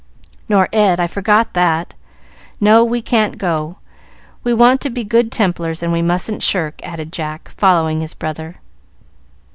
[0.49, 1.93] "Nor Ed, I forgot that.
[2.59, 3.77] No, we can't go.
[4.43, 8.55] We want to be Good Templars, and we mustn't shirk," added Jack, following his brother.